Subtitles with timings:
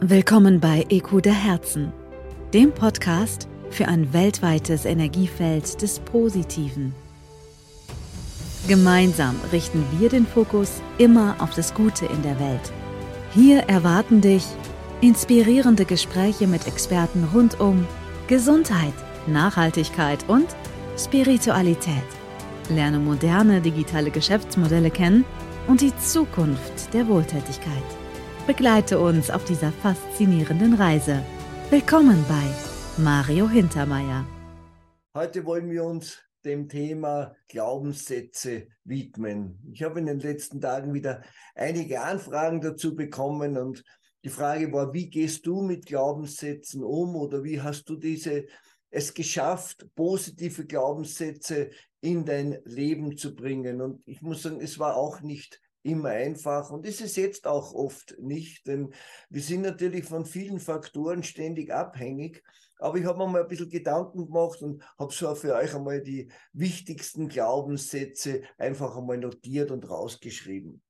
[0.00, 1.90] Willkommen bei EQ der Herzen,
[2.52, 6.94] dem Podcast für ein weltweites Energiefeld des Positiven.
[8.68, 12.72] Gemeinsam richten wir den Fokus immer auf das Gute in der Welt.
[13.32, 14.44] Hier erwarten dich
[15.00, 17.86] inspirierende Gespräche mit Experten rund um
[18.28, 18.94] Gesundheit,
[19.26, 20.46] Nachhaltigkeit und
[20.98, 21.94] Spiritualität.
[22.68, 25.24] Lerne moderne digitale Geschäftsmodelle kennen
[25.66, 28.05] und die Zukunft der Wohltätigkeit.
[28.46, 31.20] Begleite uns auf dieser faszinierenden Reise.
[31.68, 34.24] Willkommen bei Mario Hintermeier.
[35.16, 39.58] Heute wollen wir uns dem Thema Glaubenssätze widmen.
[39.72, 41.24] Ich habe in den letzten Tagen wieder
[41.56, 43.82] einige Anfragen dazu bekommen und
[44.24, 48.46] die Frage war, wie gehst du mit Glaubenssätzen um oder wie hast du diese
[48.90, 51.70] es geschafft, positive Glaubenssätze
[52.00, 53.80] in dein Leben zu bringen.
[53.80, 57.72] Und ich muss sagen, es war auch nicht immer einfach und ist es jetzt auch
[57.72, 58.92] oft nicht, denn
[59.30, 62.42] wir sind natürlich von vielen Faktoren ständig abhängig.
[62.78, 66.02] Aber ich habe mir mal ein bisschen Gedanken gemacht und habe so für euch einmal
[66.02, 70.82] die wichtigsten Glaubenssätze einfach einmal notiert und rausgeschrieben.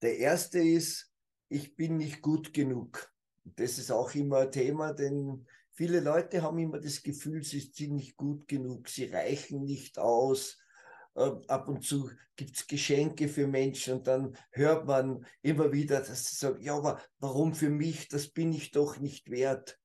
[0.00, 1.12] Der erste ist,
[1.48, 3.12] ich bin nicht gut genug.
[3.44, 7.94] Das ist auch immer ein Thema, denn viele Leute haben immer das Gefühl, sie sind
[7.94, 10.61] nicht gut genug, sie reichen nicht aus,
[11.14, 16.28] ab und zu gibt es Geschenke für Menschen und dann hört man immer wieder, dass
[16.28, 19.78] sie sagen, ja, aber warum für mich, das bin ich doch nicht wert.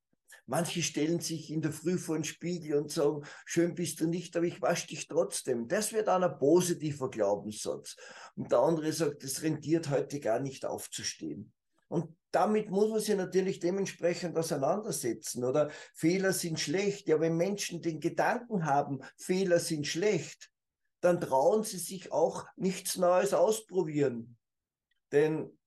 [0.50, 4.36] Manche stellen sich in der Früh vor den Spiegel und sagen, schön bist du nicht,
[4.38, 5.68] aber ich wasche dich trotzdem.
[5.68, 7.98] Das wird dann ein positiver Glaubenssatz.
[8.36, 11.52] Und der andere sagt, es rentiert heute gar nicht aufzustehen.
[11.90, 15.44] Und damit muss man sich natürlich dementsprechend auseinandersetzen.
[15.44, 17.10] Oder Fehler sind schlecht.
[17.10, 20.50] Ja, wenn Menschen den Gedanken haben, Fehler sind schlecht,
[21.02, 24.38] dann trauen sie sich auch nichts Neues ausprobieren.
[25.12, 25.58] Denn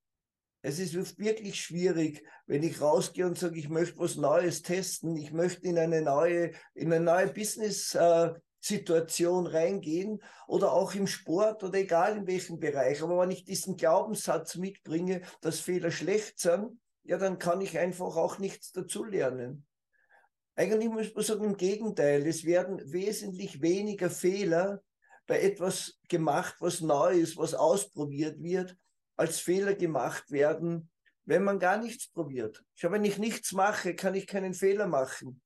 [0.63, 5.33] es ist wirklich schwierig, wenn ich rausgehe und sage, ich möchte was Neues testen, ich
[5.33, 12.19] möchte in eine neue, in eine neue Business-Situation reingehen oder auch im Sport oder egal
[12.19, 13.03] in welchem Bereich.
[13.03, 18.17] Aber wenn ich diesen Glaubenssatz mitbringe, dass Fehler schlecht sind, ja, dann kann ich einfach
[18.17, 19.67] auch nichts dazulernen.
[20.57, 24.83] Eigentlich muss man sagen, im Gegenteil, es werden wesentlich weniger Fehler
[25.31, 28.77] bei etwas gemacht, was neu ist, was ausprobiert wird,
[29.17, 30.91] als Fehler gemacht werden,
[31.25, 32.65] wenn man gar nichts probiert.
[32.75, 35.41] Ich wenn ich nichts mache, kann ich keinen Fehler machen.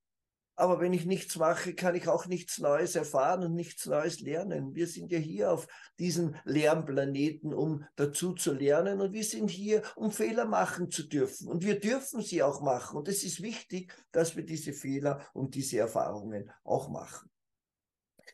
[0.56, 4.74] Aber wenn ich nichts mache, kann ich auch nichts Neues erfahren und nichts Neues lernen.
[4.74, 5.66] Wir sind ja hier auf
[5.98, 9.02] diesem Lernplaneten, um dazu zu lernen.
[9.02, 11.46] Und wir sind hier, um Fehler machen zu dürfen.
[11.46, 12.96] Und wir dürfen sie auch machen.
[12.96, 17.28] Und es ist wichtig, dass wir diese Fehler und diese Erfahrungen auch machen.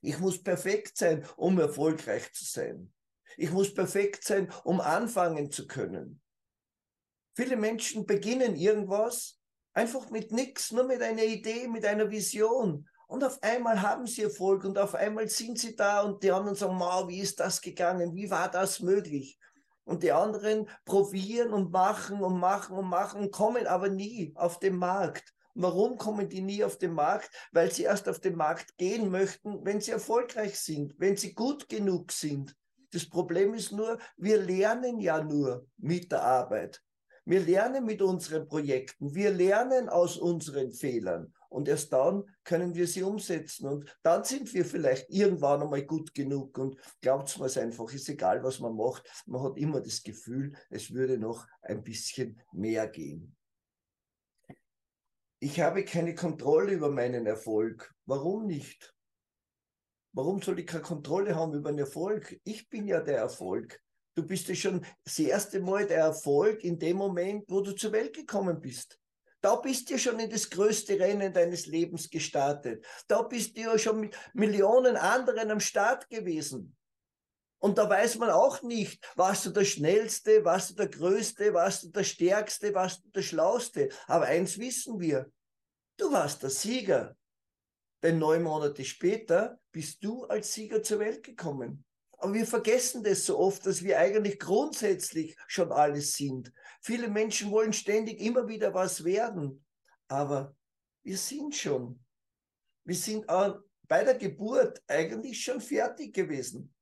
[0.01, 2.93] Ich muss perfekt sein, um erfolgreich zu sein.
[3.37, 6.21] Ich muss perfekt sein, um anfangen zu können.
[7.37, 9.41] Viele Menschen beginnen irgendwas
[9.73, 12.89] einfach mit nichts, nur mit einer Idee, mit einer Vision.
[13.07, 16.57] Und auf einmal haben sie Erfolg und auf einmal sind sie da und die anderen
[16.57, 18.15] sagen, wow, wie ist das gegangen?
[18.15, 19.39] Wie war das möglich?
[19.85, 24.77] Und die anderen probieren und machen und machen und machen, kommen aber nie auf den
[24.77, 25.35] Markt.
[25.63, 27.31] Warum kommen die nie auf den Markt?
[27.53, 31.69] Weil sie erst auf den Markt gehen möchten, wenn sie erfolgreich sind, wenn sie gut
[31.69, 32.57] genug sind.
[32.93, 36.83] Das Problem ist nur, wir lernen ja nur mit der Arbeit.
[37.27, 42.87] Wir lernen mit unseren Projekten, wir lernen aus unseren Fehlern und erst dann können wir
[42.87, 47.59] sie umsetzen und dann sind wir vielleicht irgendwann einmal gut genug und glaubt mir es
[47.59, 51.85] einfach, ist egal, was man macht, man hat immer das Gefühl, es würde noch ein
[51.85, 53.37] bisschen mehr gehen
[55.41, 57.95] ich habe keine Kontrolle über meinen Erfolg.
[58.05, 58.95] Warum nicht?
[60.13, 62.39] Warum soll ich keine Kontrolle haben über den Erfolg?
[62.45, 63.81] Ich bin ja der Erfolg.
[64.15, 67.93] Du bist ja schon das erste Mal der Erfolg in dem Moment, wo du zur
[67.93, 68.99] Welt gekommen bist.
[69.41, 72.85] Da bist du schon in das größte Rennen deines Lebens gestartet.
[73.09, 76.77] Da bist du ja schon mit Millionen anderen am Start gewesen.
[77.61, 81.85] Und da weiß man auch nicht, warst du der Schnellste, warst du der Größte, warst
[81.85, 83.91] du der Stärkste, warst du der Schlauste.
[84.07, 85.31] Aber eins wissen wir,
[85.99, 87.17] du warst der Sieger.
[88.03, 91.85] Denn neun Monate später bist du als Sieger zur Welt gekommen.
[92.13, 96.53] Aber wir vergessen das so oft, dass wir eigentlich grundsätzlich schon alles sind.
[96.81, 99.63] Viele Menschen wollen ständig immer wieder was werden.
[100.09, 100.55] Aber
[101.03, 102.03] wir sind schon.
[102.85, 106.75] Wir sind bei der Geburt eigentlich schon fertig gewesen.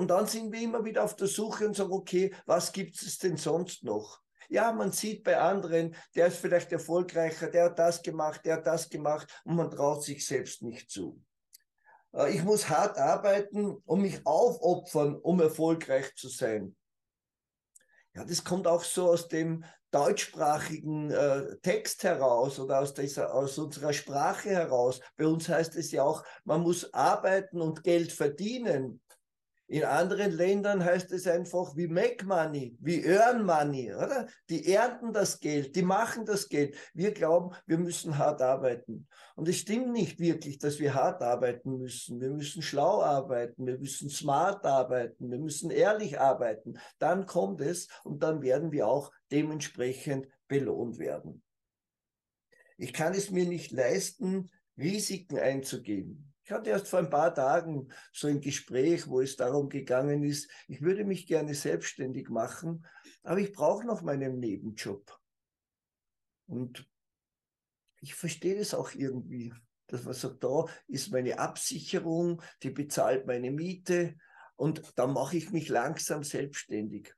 [0.00, 3.18] Und dann sind wir immer wieder auf der Suche und sagen, okay, was gibt es
[3.18, 4.22] denn sonst noch?
[4.48, 8.66] Ja, man sieht bei anderen, der ist vielleicht erfolgreicher, der hat das gemacht, der hat
[8.66, 11.22] das gemacht und man traut sich selbst nicht zu.
[12.14, 16.74] Äh, ich muss hart arbeiten und mich aufopfern, um erfolgreich zu sein.
[18.14, 23.58] Ja, das kommt auch so aus dem deutschsprachigen äh, Text heraus oder aus, dieser, aus
[23.58, 25.00] unserer Sprache heraus.
[25.18, 29.02] Bei uns heißt es ja auch, man muss arbeiten und Geld verdienen.
[29.70, 34.26] In anderen Ländern heißt es einfach, wie make money, wie earn money, oder?
[34.48, 36.74] Die ernten das Geld, die machen das Geld.
[36.92, 39.06] Wir glauben, wir müssen hart arbeiten.
[39.36, 42.20] Und es stimmt nicht wirklich, dass wir hart arbeiten müssen.
[42.20, 46.76] Wir müssen schlau arbeiten, wir müssen smart arbeiten, wir müssen ehrlich arbeiten.
[46.98, 51.44] Dann kommt es und dann werden wir auch dementsprechend belohnt werden.
[52.76, 56.29] Ich kann es mir nicht leisten, Risiken einzugehen.
[56.50, 60.50] Ich hatte erst vor ein paar Tagen so ein Gespräch, wo es darum gegangen ist,
[60.66, 62.84] ich würde mich gerne selbstständig machen,
[63.22, 65.16] aber ich brauche noch meinen Nebenjob.
[66.48, 66.90] Und
[68.00, 69.54] ich verstehe das auch irgendwie,
[69.86, 74.16] dass man sagt, da ist meine Absicherung, die bezahlt meine Miete
[74.56, 77.14] und da mache ich mich langsam selbstständig.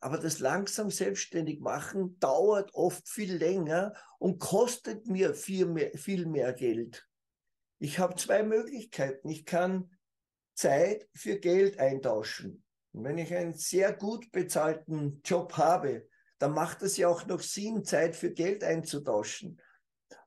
[0.00, 6.24] Aber das langsam selbstständig machen dauert oft viel länger und kostet mir viel mehr, viel
[6.24, 7.06] mehr Geld.
[7.82, 9.28] Ich habe zwei Möglichkeiten.
[9.28, 9.90] Ich kann
[10.54, 12.62] Zeit für Geld eintauschen.
[12.92, 16.06] Und wenn ich einen sehr gut bezahlten Job habe,
[16.38, 19.60] dann macht es ja auch noch Sinn, Zeit für Geld einzutauschen.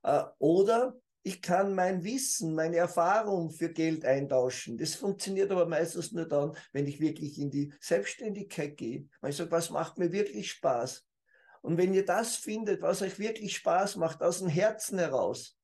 [0.03, 4.77] Äh, oder ich kann mein Wissen, meine Erfahrung für Geld eintauschen.
[4.77, 9.07] Das funktioniert aber meistens nur dann, wenn ich wirklich in die Selbstständigkeit gehe.
[9.21, 11.05] Weil ich sage, was macht mir wirklich Spaß?
[11.61, 15.54] Und wenn ihr das findet, was euch wirklich Spaß macht, aus dem Herzen heraus,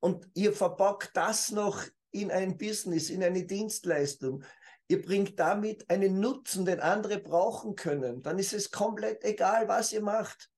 [0.00, 4.44] und ihr verpackt das noch in ein Business, in eine Dienstleistung.
[4.88, 8.22] Ihr bringt damit einen Nutzen, den andere brauchen können.
[8.22, 10.50] Dann ist es komplett egal, was ihr macht.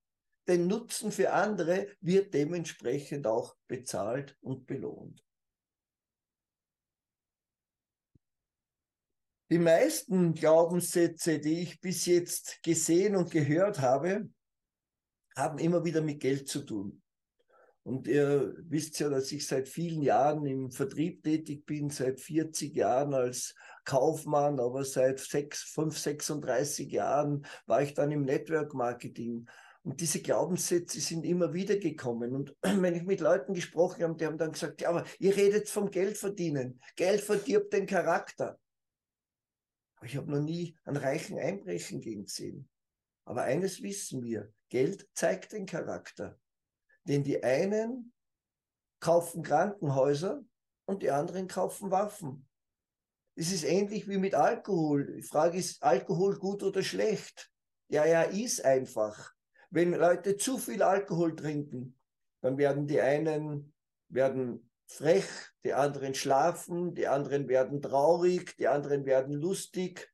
[0.47, 5.23] Den Nutzen für andere wird dementsprechend auch bezahlt und belohnt.
[9.51, 14.29] Die meisten Glaubenssätze, die ich bis jetzt gesehen und gehört habe,
[15.35, 17.00] haben immer wieder mit Geld zu tun.
[17.83, 22.75] Und ihr wisst ja, dass ich seit vielen Jahren im Vertrieb tätig bin, seit 40
[22.75, 23.55] Jahren als
[23.85, 29.47] Kaufmann, aber seit 6, 5, 36 Jahren war ich dann im Network Marketing.
[29.83, 32.35] Und diese Glaubenssätze sind immer wieder gekommen.
[32.35, 35.67] Und wenn ich mit Leuten gesprochen habe, die haben dann gesagt, ja, aber ihr redet
[35.67, 36.79] vom Geld verdienen.
[36.95, 38.59] Geld verdirbt den Charakter.
[39.95, 42.69] Aber ich habe noch nie einen reichen Einbrechen gesehen.
[43.25, 46.39] Aber eines wissen wir, Geld zeigt den Charakter.
[47.03, 48.13] Denn die einen
[48.99, 50.43] kaufen Krankenhäuser
[50.85, 52.47] und die anderen kaufen Waffen.
[53.35, 55.15] Es ist ähnlich wie mit Alkohol.
[55.15, 57.51] Die Frage ist, Alkohol gut oder schlecht?
[57.87, 59.33] Ja, ja, ist einfach.
[59.69, 61.97] Wenn Leute zu viel Alkohol trinken,
[62.41, 63.73] dann werden die einen
[64.09, 65.25] werden frech,
[65.63, 70.11] die anderen schlafen, die anderen werden traurig, die anderen werden lustig,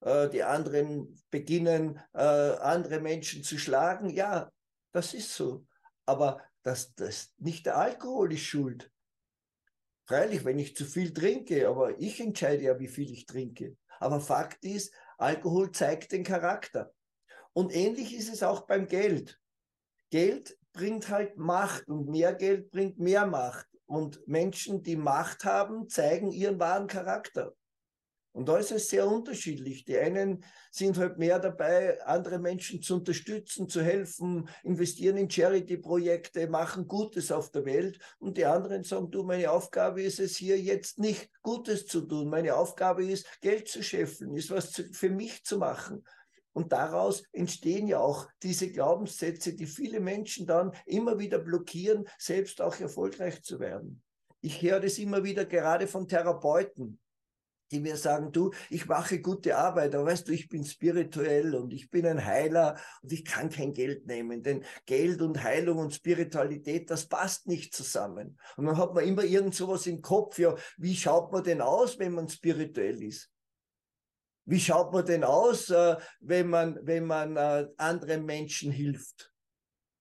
[0.00, 4.10] äh, die anderen beginnen, äh, andere Menschen zu schlagen.
[4.10, 4.50] Ja,
[4.92, 5.67] das ist so.
[6.08, 8.90] Aber das, das, nicht der Alkohol ist schuld.
[10.06, 13.76] Freilich, wenn ich zu viel trinke, aber ich entscheide ja, wie viel ich trinke.
[14.00, 16.94] Aber Fakt ist, Alkohol zeigt den Charakter.
[17.52, 19.38] Und ähnlich ist es auch beim Geld.
[20.08, 23.66] Geld bringt halt Macht und mehr Geld bringt mehr Macht.
[23.84, 27.54] Und Menschen, die Macht haben, zeigen ihren wahren Charakter.
[28.38, 29.84] Und da ist es sehr unterschiedlich.
[29.84, 36.46] Die einen sind halt mehr dabei, andere Menschen zu unterstützen, zu helfen, investieren in Charity-Projekte,
[36.46, 37.98] machen Gutes auf der Welt.
[38.20, 42.28] Und die anderen sagen, du, meine Aufgabe ist es hier jetzt nicht Gutes zu tun.
[42.28, 46.04] Meine Aufgabe ist, Geld zu scheffeln, ist was zu, für mich zu machen.
[46.52, 52.62] Und daraus entstehen ja auch diese Glaubenssätze, die viele Menschen dann immer wieder blockieren, selbst
[52.62, 54.00] auch erfolgreich zu werden.
[54.42, 57.00] Ich höre das immer wieder gerade von Therapeuten
[57.70, 61.72] die mir sagen, du, ich mache gute Arbeit, aber weißt du, ich bin spirituell und
[61.72, 65.94] ich bin ein Heiler und ich kann kein Geld nehmen, denn Geld und Heilung und
[65.94, 68.38] Spiritualität, das passt nicht zusammen.
[68.56, 71.98] Und dann hat man immer irgend sowas im Kopf, ja, wie schaut man denn aus,
[71.98, 73.30] wenn man spirituell ist?
[74.46, 79.30] Wie schaut man denn aus, äh, wenn man, wenn man äh, anderen Menschen hilft?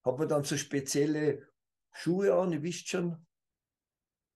[0.05, 1.45] Hat man dann so spezielle
[1.91, 3.25] Schuhe an, ihr wisst schon,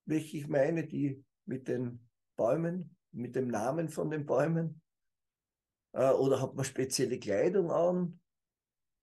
[0.06, 2.98] welche ich meine, die mit den Bäumen?
[3.12, 4.82] Mit dem Namen von den Bäumen?
[5.94, 8.20] Äh, oder hat man spezielle Kleidung an?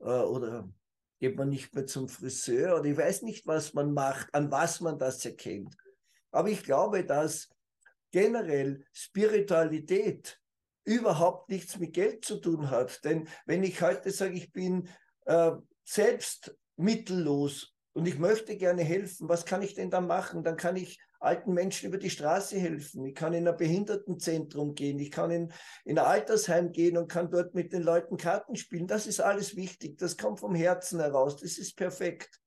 [0.00, 0.68] Äh, oder
[1.20, 2.78] geht man nicht mehr zum Friseur?
[2.78, 5.76] Oder ich weiß nicht, was man macht, an was man das erkennt.
[6.30, 7.48] Aber ich glaube, dass
[8.10, 10.40] generell Spiritualität
[10.84, 13.04] überhaupt nichts mit Geld zu tun hat.
[13.04, 14.88] Denn wenn ich heute sage, ich bin
[15.26, 15.52] äh,
[15.84, 20.42] selbst mittellos und ich möchte gerne helfen, was kann ich denn da machen?
[20.42, 23.04] Dann kann ich alten Menschen über die Straße helfen.
[23.04, 24.98] Ich kann in ein Behindertenzentrum gehen.
[24.98, 25.52] Ich kann in,
[25.84, 28.86] in ein Altersheim gehen und kann dort mit den Leuten Karten spielen.
[28.86, 29.98] Das ist alles wichtig.
[29.98, 31.36] Das kommt vom Herzen heraus.
[31.36, 32.40] Das ist perfekt.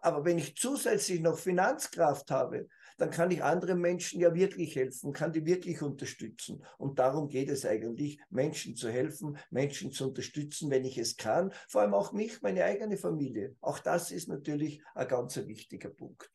[0.00, 2.68] Aber wenn ich zusätzlich noch Finanzkraft habe,
[2.98, 6.64] dann kann ich anderen Menschen ja wirklich helfen, kann die wirklich unterstützen.
[6.78, 11.52] Und darum geht es eigentlich, Menschen zu helfen, Menschen zu unterstützen, wenn ich es kann.
[11.68, 13.54] Vor allem auch mich, meine eigene Familie.
[13.60, 16.30] Auch das ist natürlich ein ganz wichtiger Punkt.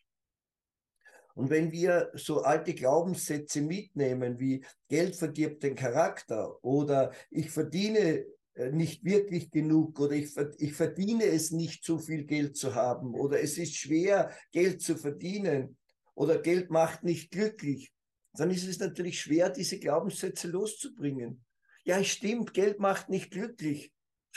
[1.36, 8.26] Und wenn wir so alte Glaubenssätze mitnehmen, wie Geld verdirbt den Charakter oder ich verdiene
[8.54, 13.16] äh, nicht wirklich genug oder ich, ich verdiene es nicht, so viel Geld zu haben
[13.16, 15.76] oder es ist schwer, Geld zu verdienen,
[16.16, 17.92] oder Geld macht nicht glücklich,
[18.34, 21.44] dann ist es natürlich schwer, diese Glaubenssätze loszubringen.
[21.84, 23.92] Ja, es stimmt, Geld macht nicht glücklich,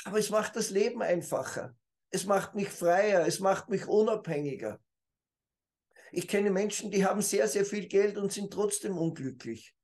[0.05, 1.77] aber es macht das Leben einfacher.
[2.11, 4.81] Es macht mich freier, es macht mich unabhängiger.
[6.13, 9.75] Ich kenne Menschen, die haben sehr, sehr viel Geld und sind trotzdem unglücklich.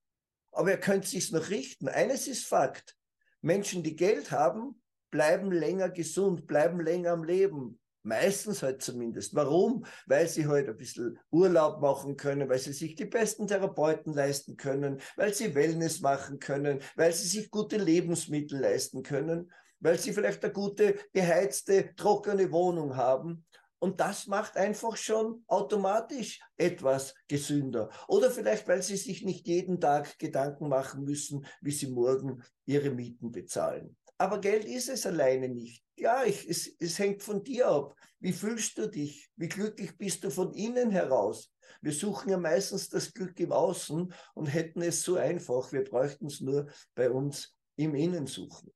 [0.53, 1.89] Aber er könnte sich's noch richten.
[1.89, 2.97] Eines ist Fakt.
[3.41, 9.35] Menschen, die Geld haben, bleiben länger gesund, bleiben länger am Leben, Meistens halt zumindest.
[9.35, 9.85] Warum?
[10.07, 14.57] Weil sie halt ein bisschen Urlaub machen können, weil sie sich die besten Therapeuten leisten
[14.57, 20.13] können, weil sie Wellness machen können, weil sie sich gute Lebensmittel leisten können, weil sie
[20.13, 23.45] vielleicht eine gute, beheizte, trockene Wohnung haben.
[23.83, 27.91] Und das macht einfach schon automatisch etwas gesünder.
[28.07, 32.91] Oder vielleicht, weil sie sich nicht jeden Tag Gedanken machen müssen, wie sie morgen ihre
[32.91, 33.97] Mieten bezahlen.
[34.19, 35.83] Aber Geld ist es alleine nicht.
[35.97, 37.97] Ja, ich, es, es hängt von dir ab.
[38.21, 39.29] Wie fühlst du dich?
[39.35, 41.53] Wie glücklich bist du von innen heraus?
[41.81, 45.73] Wir suchen ja meistens das Glück im Außen und hätten es so einfach.
[45.73, 48.73] Wir bräuchten es nur bei uns im Innen suchen.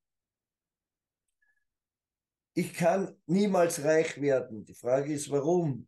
[2.57, 4.65] Ich kann niemals reich werden.
[4.65, 5.87] Die Frage ist, warum?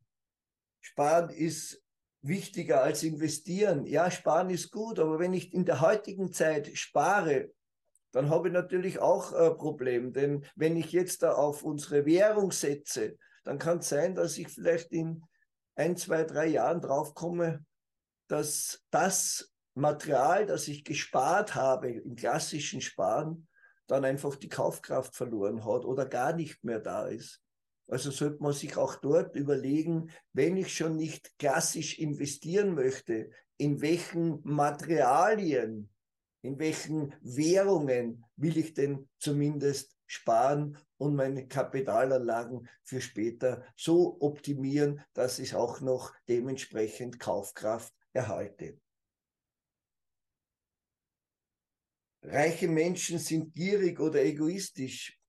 [0.81, 1.83] Sparen ist
[2.21, 3.87] wichtiger als investieren.
[3.87, 7.49] Ja, sparen ist gut, aber wenn ich in der heutigen Zeit spare,
[8.11, 10.13] dann habe ich natürlich auch ein Problem.
[10.13, 14.49] Denn wenn ich jetzt da auf unsere Währung setze, dann kann es sein, dass ich
[14.49, 15.23] vielleicht in
[15.73, 17.65] ein, zwei, drei Jahren draufkomme,
[18.27, 23.48] dass das Material, das ich gespart habe im klassischen Sparen,
[23.89, 27.41] dann einfach die Kaufkraft verloren hat oder gar nicht mehr da ist.
[27.87, 33.81] Also sollte man sich auch dort überlegen, wenn ich schon nicht klassisch investieren möchte, in
[33.81, 35.89] welchen Materialien
[36.41, 45.01] in welchen Währungen will ich denn zumindest sparen und meine Kapitalanlagen für später so optimieren,
[45.13, 48.79] dass ich auch noch dementsprechend Kaufkraft erhalte.
[52.31, 55.19] Reiche Menschen sind gierig oder egoistisch.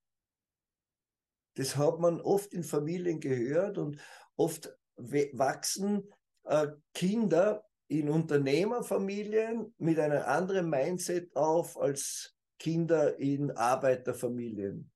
[1.55, 3.99] Das hat man oft in Familien gehört und
[4.35, 6.07] oft wachsen
[6.43, 14.91] äh, Kinder in Unternehmerfamilien mit einem anderen Mindset auf als Kinder in Arbeiterfamilien.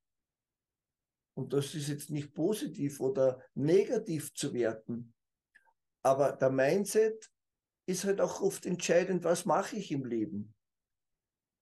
[1.34, 5.14] Und das ist jetzt nicht positiv oder negativ zu werten.
[6.04, 7.30] Aber der Mindset
[7.88, 10.55] ist halt auch oft entscheidend, was mache ich im Leben.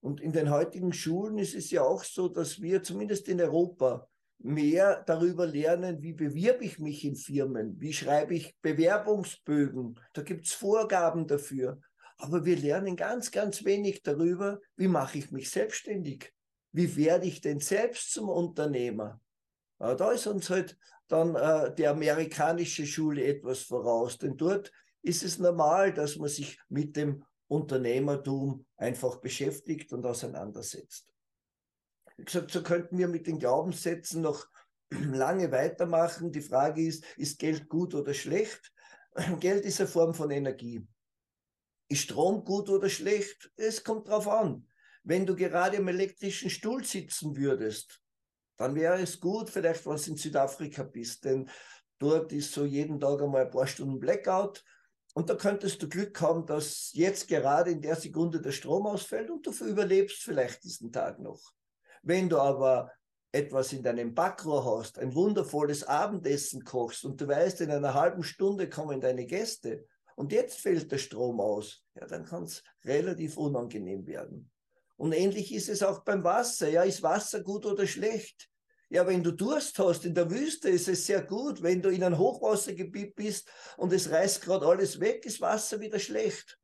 [0.04, 4.06] Und in den heutigen Schulen ist es ja auch so, dass wir zumindest in Europa
[4.40, 9.98] mehr darüber lernen, wie bewirbe ich mich in Firmen, wie schreibe ich Bewerbungsbögen.
[10.12, 11.80] Da gibt es Vorgaben dafür.
[12.18, 16.34] Aber wir lernen ganz, ganz wenig darüber, wie mache ich mich selbstständig.
[16.74, 19.22] Wie werde ich denn selbst zum Unternehmer?
[19.80, 24.70] Aber da ist uns halt dann äh, die amerikanische Schule etwas voraus, denn dort
[25.02, 31.14] ist es normal, dass man sich mit dem Unternehmertum einfach beschäftigt und auseinandersetzt.
[32.18, 34.48] Wie gesagt, so könnten wir mit den Glaubenssätzen noch
[34.92, 36.32] lange weitermachen.
[36.32, 38.74] Die Frage ist, ist Geld gut oder schlecht?
[39.40, 40.88] Geld ist eine Form von Energie.
[41.90, 43.52] Ist Strom gut oder schlecht?
[43.56, 44.68] Es kommt drauf an.
[45.04, 48.02] Wenn du gerade im elektrischen Stuhl sitzen würdest,
[48.58, 51.50] dann wäre es gut, vielleicht du in Südafrika bist, denn
[51.98, 54.64] dort ist so jeden Tag einmal ein paar Stunden Blackout
[55.13, 59.29] und da könntest du Glück haben, dass jetzt gerade in der Sekunde der Strom ausfällt
[59.29, 61.53] und du überlebst vielleicht diesen Tag noch.
[62.01, 62.91] Wenn du aber
[63.32, 68.24] etwas in deinem Backrohr hast, ein wundervolles Abendessen kochst und du weißt, in einer halben
[68.24, 73.38] Stunde kommen deine Gäste und jetzt fällt der Strom aus, ja, dann kann es relativ
[73.38, 74.51] unangenehm werden.
[74.96, 76.70] Und ähnlich ist es auch beim Wasser.
[76.70, 78.50] Ja, ist Wasser gut oder schlecht?
[78.94, 81.64] Ja, wenn du Durst hast in der Wüste, ist es sehr gut.
[81.64, 85.98] Wenn du in einem Hochwassergebiet bist und es reißt gerade alles weg, ist Wasser wieder
[85.98, 86.60] schlecht.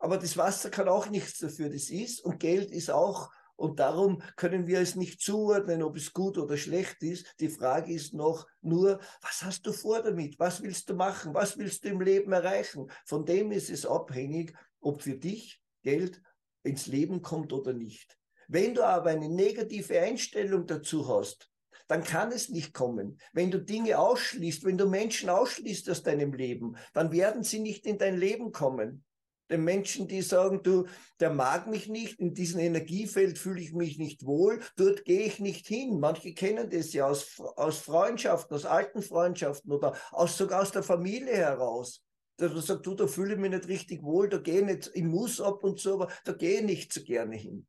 [0.00, 1.70] Aber das Wasser kann auch nichts dafür.
[1.70, 6.12] Das ist und Geld ist auch Und darum können wir es nicht zuordnen, ob es
[6.12, 7.26] gut oder schlecht ist.
[7.38, 10.36] Die Frage ist noch nur, was hast du vor damit?
[10.40, 11.32] Was willst du machen?
[11.32, 12.90] Was willst du im Leben erreichen?
[13.04, 16.20] Von dem ist es abhängig, ob für dich Geld
[16.64, 18.18] ins Leben kommt oder nicht.
[18.48, 21.48] Wenn du aber eine negative Einstellung dazu hast,
[21.88, 23.18] dann kann es nicht kommen.
[23.32, 27.86] Wenn du Dinge ausschließt, wenn du Menschen ausschließt aus deinem Leben, dann werden sie nicht
[27.86, 29.04] in dein Leben kommen
[29.50, 30.86] den Menschen, die sagen, du,
[31.20, 35.40] der mag mich nicht, in diesem Energiefeld fühle ich mich nicht wohl, dort gehe ich
[35.40, 36.00] nicht hin.
[36.00, 40.82] Manche kennen das ja aus, aus Freundschaften, aus alten Freundschaften oder aus, sogar aus der
[40.82, 42.02] Familie heraus.
[42.36, 44.90] Dass man sagt, du, da fühle ich mich nicht richtig wohl, da gehe ich nicht,
[44.94, 47.66] ich muss ab und zu, aber da gehe ich nicht so gerne hin.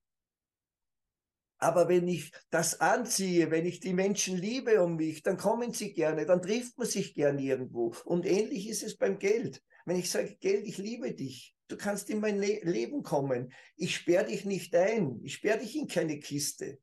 [1.59, 5.93] Aber wenn ich das anziehe, wenn ich die Menschen liebe um mich, dann kommen sie
[5.93, 7.93] gerne, dann trifft man sich gerne irgendwo.
[8.05, 9.61] Und ähnlich ist es beim Geld.
[9.85, 13.51] Wenn ich sage, Geld, ich liebe dich, du kannst in mein Le Leben kommen.
[13.75, 15.19] Ich sperre dich nicht ein.
[15.21, 16.79] Ich sperre dich in keine Kiste.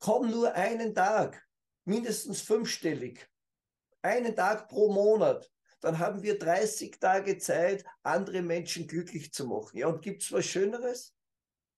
[0.00, 1.46] Komm nur einen Tag,
[1.84, 3.28] mindestens fünfstellig.
[4.00, 5.50] Einen Tag pro Monat.
[5.80, 9.76] Dann haben wir 30 Tage Zeit, andere Menschen glücklich zu machen.
[9.76, 11.14] Ja, und gibt es was Schöneres?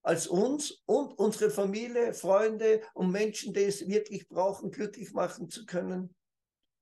[0.04, 5.64] Als uns und unsere Familie, Freunde und Menschen, die es wirklich brauchen, glücklich machen zu
[5.64, 6.14] können.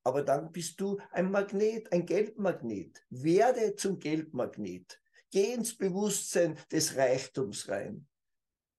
[0.04, 3.00] Aber dann bist du ein Magnet, ein Geldmagnet.
[3.10, 5.00] Werde zum Geldmagnet.
[5.30, 8.08] Geh ins Bewusstsein des Reichtums rein.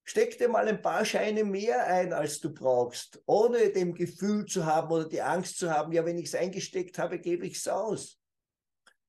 [0.04, 4.66] Steck dir mal ein paar Scheine mehr ein, als du brauchst, ohne dem Gefühl zu
[4.66, 7.70] haben oder die Angst zu haben, ja, wenn ich es eingesteckt habe, gebe ich es
[7.70, 8.20] aus.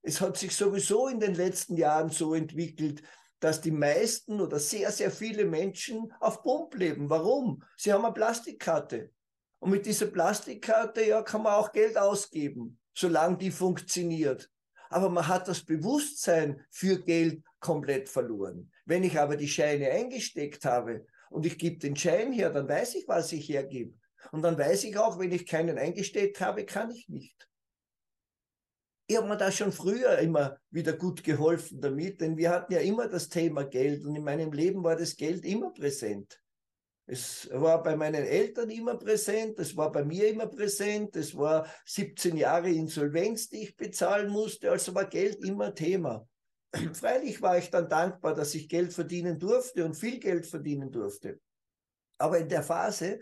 [0.03, 3.03] Es hat sich sowieso in den letzten Jahren so entwickelt,
[3.45, 7.11] dass die meisten oder sehr, sehr viele Menschen auf Pump leben.
[7.11, 7.63] Warum?
[7.77, 9.11] Sie haben eine Plastikkarte.
[9.59, 14.51] Und mit dieser Plastikkarte, ja, kann man auch Geld ausgeben, solange die funktioniert
[14.95, 18.71] aber man hat das Bewusstsein für Geld komplett verloren.
[18.85, 22.95] Wenn ich aber die Scheine eingesteckt habe und ich gebe den Schein her, dann weiß
[22.95, 23.95] ich, was ich hergebe.
[24.31, 27.49] Und dann weiß ich auch, wenn ich keinen eingesteckt habe, kann ich nicht.
[29.07, 32.81] Ich habe mir da schon früher immer wieder gut geholfen damit, denn wir hatten ja
[32.81, 36.41] immer das Thema Geld und in meinem Leben war das Geld immer präsent.
[37.07, 41.67] Es war bei meinen Eltern immer präsent, es war bei mir immer präsent, es war
[41.85, 46.27] 17 Jahre Insolvenz, die ich bezahlen musste, also war Geld immer Thema.
[46.95, 51.41] Freilich war ich dann dankbar, dass ich Geld verdienen durfte und viel Geld verdienen durfte.
[52.17, 53.19] Aber in der Phase,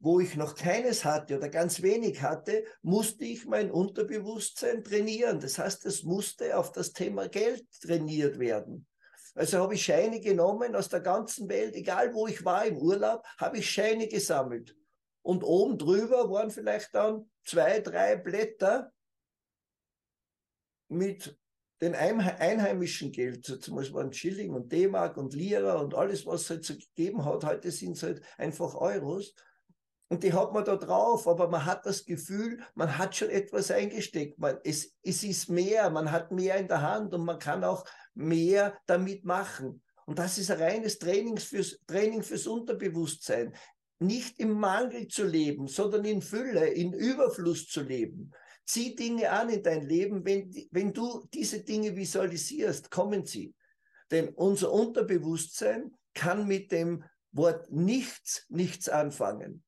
[0.00, 5.40] wo ich noch keines hatte oder ganz wenig hatte, musste ich mein Unterbewusstsein trainieren.
[5.40, 8.86] Das heißt, es musste auf das Thema Geld trainiert werden.
[9.34, 13.24] Also habe ich Scheine genommen aus der ganzen Welt, egal wo ich war im Urlaub,
[13.38, 14.76] habe ich Scheine gesammelt.
[15.22, 18.92] Und oben drüber waren vielleicht dann zwei, drei Blätter
[20.88, 21.38] mit
[21.80, 26.50] den einheimischen Geld, zum Beispiel waren Schilling und D-Mark und Lira und alles, was es
[26.50, 27.44] halt so gegeben hat.
[27.44, 29.34] Heute sind es halt einfach Euros.
[30.10, 33.70] Und die hat man da drauf, aber man hat das Gefühl, man hat schon etwas
[33.70, 34.38] eingesteckt.
[34.38, 37.84] Man, es, es ist mehr, man hat mehr in der Hand und man kann auch
[38.14, 39.82] mehr damit machen.
[40.06, 43.54] Und das ist ein reines Trainings fürs, Training fürs Unterbewusstsein.
[43.98, 48.32] Nicht im Mangel zu leben, sondern in Fülle, in Überfluss zu leben.
[48.64, 50.24] Zieh Dinge an in dein Leben.
[50.24, 53.54] Wenn, wenn du diese Dinge visualisierst, kommen sie.
[54.10, 59.62] Denn unser Unterbewusstsein kann mit dem Wort nichts, nichts anfangen.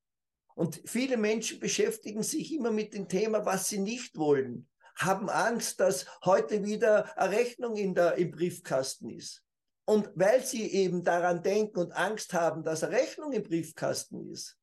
[0.61, 5.81] Und viele Menschen beschäftigen sich immer mit dem Thema, was sie nicht wollen, haben Angst,
[5.81, 9.43] dass heute wieder eine Rechnung in der, im Briefkasten ist.
[9.87, 14.59] Und weil sie eben daran denken und Angst haben, dass eine Rechnung im Briefkasten ist,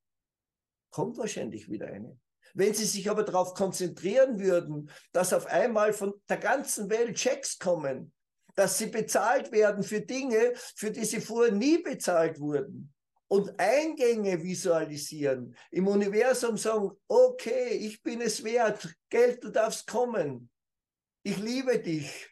[0.92, 2.16] kommt wahrscheinlich wieder eine.
[2.54, 7.58] Wenn sie sich aber darauf konzentrieren würden, dass auf einmal von der ganzen Welt Checks
[7.58, 8.14] kommen,
[8.54, 12.94] dass sie bezahlt werden für Dinge, für die sie vorher nie bezahlt wurden,
[13.28, 20.50] und Eingänge visualisieren, im Universum sagen, okay, ich bin es wert, Geld, du darfst kommen,
[21.24, 22.30] ich liebe dich,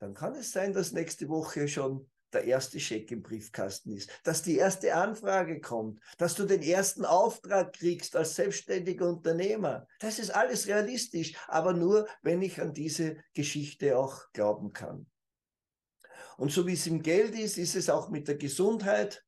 [0.00, 4.42] dann kann es sein, dass nächste Woche schon der erste Scheck im Briefkasten ist, dass
[4.42, 9.86] die erste Anfrage kommt, dass du den ersten Auftrag kriegst als selbstständiger Unternehmer.
[10.00, 15.06] Das ist alles realistisch, aber nur, wenn ich an diese Geschichte auch glauben kann.
[16.36, 19.24] Und so wie es im Geld ist, ist es auch mit der Gesundheit.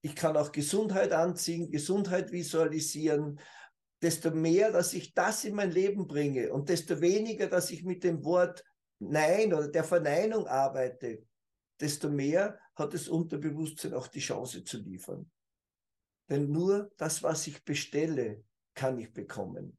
[0.00, 3.40] Ich kann auch Gesundheit anziehen, Gesundheit visualisieren.
[4.02, 8.04] Desto mehr, dass ich das in mein Leben bringe und desto weniger, dass ich mit
[8.04, 8.62] dem Wort
[8.98, 11.22] Nein oder der Verneinung arbeite,
[11.80, 15.30] desto mehr hat das Unterbewusstsein auch die Chance zu liefern.
[16.28, 19.78] Denn nur das, was ich bestelle, kann ich bekommen.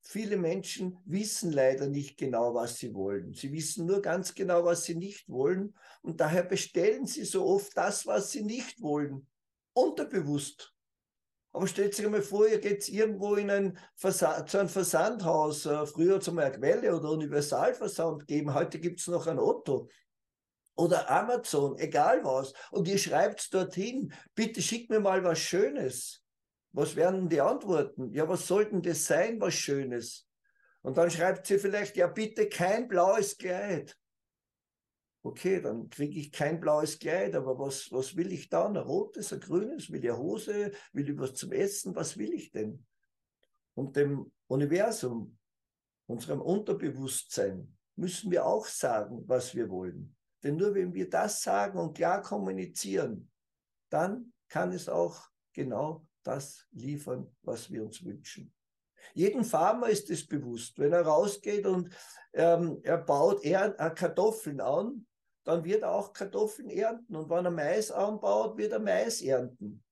[0.00, 3.32] Viele Menschen wissen leider nicht genau, was sie wollen.
[3.32, 5.74] Sie wissen nur ganz genau, was sie nicht wollen.
[6.02, 9.26] Und daher bestellen sie so oft das, was sie nicht wollen.
[9.72, 10.74] Unterbewusst.
[11.52, 15.66] Aber stellt sich einmal vor, ihr geht irgendwo in ein Versand, zu einem Versandhaus.
[15.66, 18.54] Äh, früher zum Quelle oder Universalversand geben.
[18.54, 19.88] Heute gibt es noch ein Otto
[20.74, 22.52] oder Amazon, egal was.
[22.70, 26.21] Und ihr schreibt dorthin, bitte schickt mir mal was Schönes.
[26.72, 28.12] Was werden die Antworten?
[28.12, 30.26] Ja, was sollten das sein, was Schönes?
[30.80, 33.96] Und dann schreibt sie vielleicht, ja, bitte kein blaues Kleid.
[35.22, 38.76] Okay, dann kriege ich kein blaues Kleid, aber was, was will ich dann?
[38.76, 39.90] Ein rotes, ein grünes?
[39.92, 40.72] Will ich eine Hose?
[40.92, 41.94] Will ich was zum Essen?
[41.94, 42.84] Was will ich denn?
[43.74, 45.38] Und dem Universum,
[46.06, 50.16] unserem Unterbewusstsein, müssen wir auch sagen, was wir wollen.
[50.42, 53.30] Denn nur wenn wir das sagen und klar kommunizieren,
[53.90, 58.52] dann kann es auch genau das liefern, was wir uns wünschen.
[59.14, 61.90] Jeden Farmer ist es bewusst, wenn er rausgeht und
[62.32, 65.06] ähm, er baut er, Kartoffeln an,
[65.44, 67.16] dann wird er auch Kartoffeln ernten.
[67.16, 69.82] Und wenn er Mais anbaut, wird er Mais ernten.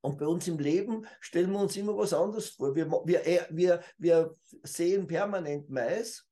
[0.00, 2.74] Und bei uns im Leben stellen wir uns immer was anderes vor.
[2.74, 6.24] Wir, wir, äh, wir, wir sehen permanent Mais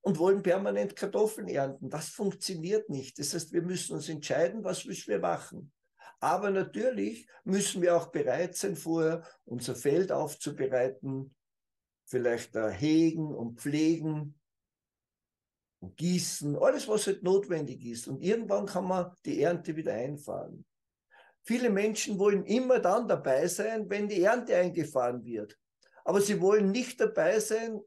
[0.00, 1.88] und wollen permanent Kartoffeln ernten.
[1.88, 3.18] Das funktioniert nicht.
[3.18, 5.72] Das heißt, wir müssen uns entscheiden, was wir machen.
[6.22, 11.34] Aber natürlich müssen wir auch bereit sein, vorher unser Feld aufzubereiten,
[12.06, 14.38] vielleicht äh, hegen und pflegen
[15.80, 18.06] und gießen, alles, was halt notwendig ist.
[18.06, 20.64] Und irgendwann kann man die Ernte wieder einfahren.
[21.42, 25.58] Viele Menschen wollen immer dann dabei sein, wenn die Ernte eingefahren wird.
[26.04, 27.80] Aber sie wollen nicht dabei sein,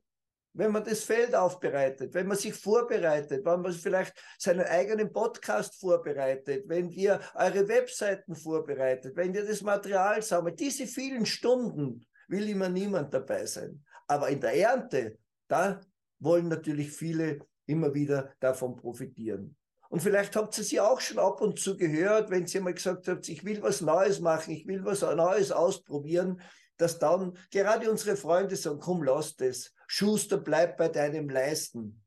[0.56, 5.76] wenn man das Feld aufbereitet, wenn man sich vorbereitet, wenn man vielleicht seinen eigenen Podcast
[5.80, 12.50] vorbereitet, wenn ihr eure Webseiten vorbereitet, wenn ihr das Material sammelt, diese vielen Stunden will
[12.50, 13.84] immer niemand dabei sein.
[14.08, 15.82] Aber in der Ernte, da
[16.20, 19.56] wollen natürlich viele immer wieder davon profitieren.
[19.90, 23.08] Und vielleicht habt ihr sie auch schon ab und zu gehört, wenn sie mal gesagt
[23.08, 26.42] habt, ich will was Neues machen, ich will was Neues ausprobieren,
[26.78, 29.74] dass dann gerade unsere Freunde sagen, komm, lass das.
[29.88, 32.04] Schuster, bleib bei deinem Leisten.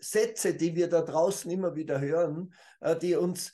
[0.00, 3.52] Sätze, die wir da draußen immer wieder hören, äh, die uns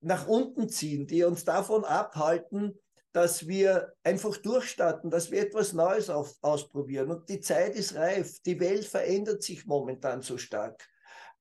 [0.00, 2.78] nach unten ziehen, die uns davon abhalten,
[3.12, 7.10] dass wir einfach durchstarten, dass wir etwas Neues auf, ausprobieren.
[7.10, 8.40] Und die Zeit ist reif.
[8.42, 10.84] Die Welt verändert sich momentan so stark.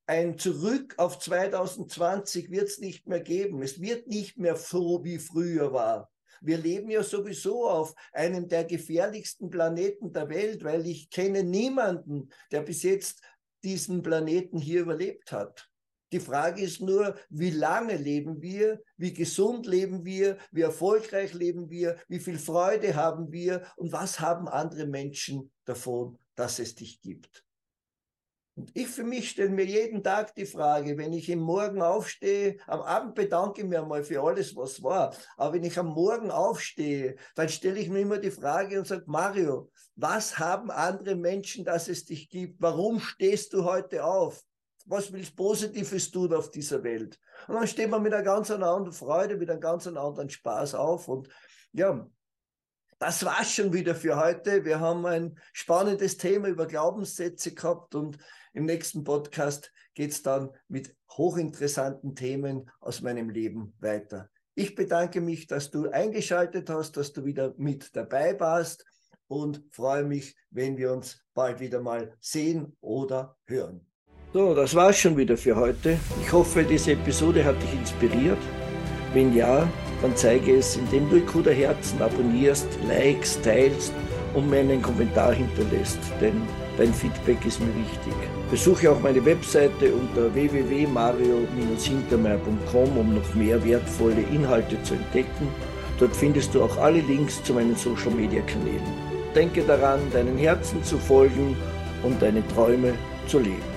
[0.06, 3.62] Ein Zurück auf 2020 wird es nicht mehr geben.
[3.64, 6.13] Es wird nicht mehr so, wie früher war.
[6.44, 12.30] Wir leben ja sowieso auf einem der gefährlichsten Planeten der Welt, weil ich kenne niemanden,
[12.52, 13.22] der bis jetzt
[13.64, 15.70] diesen Planeten hier überlebt hat.
[16.12, 21.70] Die Frage ist nur, wie lange leben wir, wie gesund leben wir, wie erfolgreich leben
[21.70, 27.02] wir, wie viel Freude haben wir und was haben andere Menschen davon, dass es dich
[27.02, 27.44] gibt.
[28.56, 32.58] Und ich für mich stelle mir jeden Tag die Frage, wenn ich im Morgen aufstehe,
[32.68, 36.30] am Abend bedanke ich mich einmal für alles, was war, aber wenn ich am Morgen
[36.30, 41.66] aufstehe, dann stelle ich mir immer die Frage und sage, Mario, was haben andere Menschen,
[41.66, 42.62] dass es dich gibt?
[42.62, 44.44] Warum stehst du heute auf?
[44.86, 47.18] Was willst Positives tun auf dieser Welt?
[47.48, 51.08] Und dann steht man mit einer ganz anderen Freude, mit einem ganz anderen Spaß auf
[51.08, 51.28] und
[51.72, 52.08] ja,
[53.00, 54.64] das war's schon wieder für heute.
[54.64, 58.18] Wir haben ein spannendes Thema über Glaubenssätze gehabt und
[58.54, 64.30] im nächsten Podcast geht es dann mit hochinteressanten Themen aus meinem Leben weiter.
[64.56, 68.86] Ich bedanke mich, dass du eingeschaltet hast, dass du wieder mit dabei warst
[69.28, 73.86] und freue mich, wenn wir uns bald wieder mal sehen oder hören.
[74.34, 76.00] So, das war's schon wieder für heute.
[76.22, 78.40] Ich hoffe, diese Episode hat dich inspiriert.
[79.14, 79.68] Wenn ja,
[80.02, 83.94] dann zeige es, indem du Ikuda Herzen abonnierst, likes, teilst
[84.34, 86.42] und mir einen Kommentar hinterlässt, denn
[86.78, 88.14] dein Feedback ist mir wichtig.
[88.52, 95.48] Besuche auch meine Webseite unter www.mario-hintermeier.com, um noch mehr wertvolle Inhalte zu entdecken.
[96.00, 98.82] Dort findest du auch alle Links zu meinen Social-Media-Kanälen.
[99.36, 101.58] Denke daran, deinen Herzen zu folgen
[102.04, 102.94] und deine Träume
[103.28, 103.73] zu leben.